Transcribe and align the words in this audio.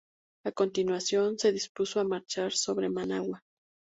A 0.45 0.51
continuación 0.51 1.37
se 1.37 1.51
dispuso 1.51 1.99
a 1.99 2.03
marchar 2.03 2.53
sobre 2.53 2.89
Managua. 2.89 3.43